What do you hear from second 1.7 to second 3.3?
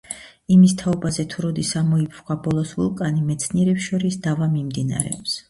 ამოიფრქვა ბოლოს ვულკანი,